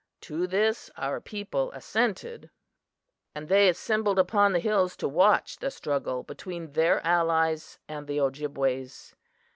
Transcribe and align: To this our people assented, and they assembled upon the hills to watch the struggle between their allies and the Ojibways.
To 0.21 0.47
this 0.47 0.89
our 0.97 1.21
people 1.21 1.71
assented, 1.73 2.49
and 3.35 3.47
they 3.49 3.69
assembled 3.69 4.17
upon 4.17 4.51
the 4.51 4.59
hills 4.59 4.95
to 4.95 5.07
watch 5.07 5.57
the 5.57 5.69
struggle 5.69 6.23
between 6.23 6.71
their 6.71 7.05
allies 7.05 7.77
and 7.87 8.07
the 8.07 8.19
Ojibways. 8.19 9.13